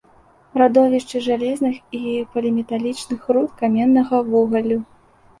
Радовішчы 0.59 1.19
жалезных 1.25 1.75
і 1.97 2.13
поліметалічных 2.35 3.21
руд, 3.35 3.49
каменнага 3.59 4.23
вугалю. 4.31 4.79